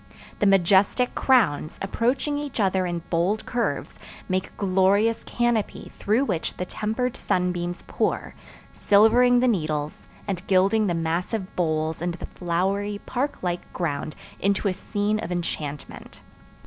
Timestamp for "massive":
10.95-11.55